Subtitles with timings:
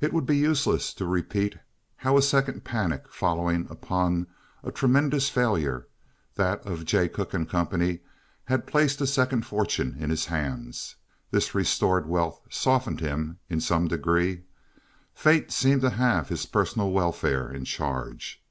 [0.00, 1.58] It would be useless to repeat
[1.96, 4.26] how a second panic following upon
[4.62, 10.96] a tremendous failure—that of Jay Cooke & Co.—had placed a second fortune in his hands.
[11.30, 14.44] This restored wealth softened him in some degree.
[15.12, 18.42] Fate seemed to have his personal welfare in charge.